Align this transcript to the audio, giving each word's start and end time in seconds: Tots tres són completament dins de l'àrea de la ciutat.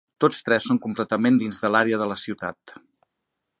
Tots 0.23 0.37
tres 0.45 0.65
són 0.69 0.79
completament 0.85 1.37
dins 1.43 1.61
de 1.65 1.71
l'àrea 1.75 2.01
de 2.05 2.07
la 2.15 2.19
ciutat. 2.25 2.77